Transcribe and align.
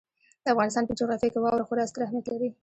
د 0.43 0.45
افغانستان 0.53 0.83
په 0.87 0.97
جغرافیه 0.99 1.29
کې 1.33 1.39
واوره 1.41 1.65
خورا 1.67 1.83
ستر 1.89 2.01
اهمیت 2.03 2.25
لري. 2.29 2.49